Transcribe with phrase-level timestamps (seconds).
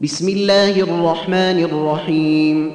[0.00, 2.70] بسم الله الرحمن الرحيم.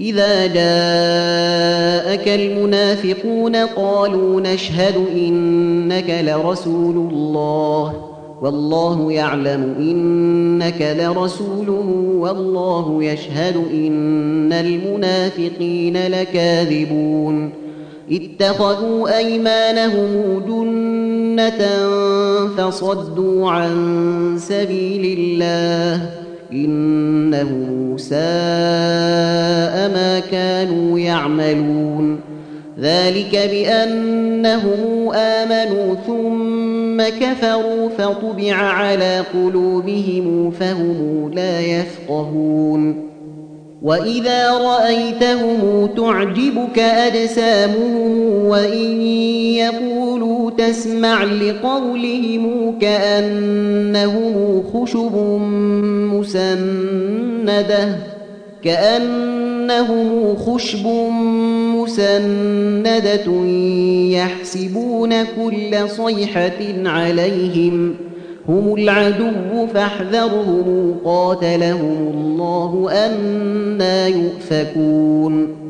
[0.00, 8.06] إذا جاءك المنافقون قالوا نشهد إنك لرسول الله
[8.42, 17.52] والله يعلم إنك لرسوله والله يشهد إن المنافقين لكاذبون.
[18.12, 21.88] اتخذوا أيمانهم جنة
[22.56, 26.19] فصدوا عن سبيل الله.
[26.52, 28.20] إنه ساء
[29.94, 32.20] ما كانوا يعملون.
[32.80, 43.10] ذلك بأنهم آمنوا ثم كفروا فطبع على قلوبهم فهم لا يفقهون.
[43.82, 50.09] وإذا رأيتهم تعجبك أجسامهم وإن يقولوا
[50.58, 55.16] تسمع لقولهم كأنهم خشب
[56.14, 57.96] مسندة
[58.64, 60.86] كأنهم خشب
[61.76, 63.44] مسندة
[64.10, 67.94] يحسبون كل صيحة عليهم
[68.48, 75.69] هم العدو فاحذرهم قاتلهم الله أنا يؤفكون.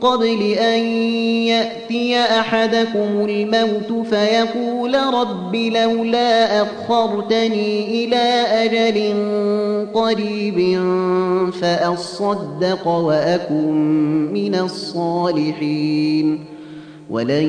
[0.00, 0.78] قبل أن
[1.48, 9.14] يأتي أحدكم الموت فيقول رب لولا أخرتني إلى أجل
[9.94, 10.80] قريب
[11.60, 13.72] فأصدق وأكن
[14.32, 16.44] من الصالحين.
[17.10, 17.46] ولن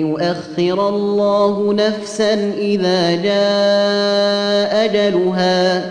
[0.00, 5.90] يؤخر الله نفسا إذا جاء أجلها.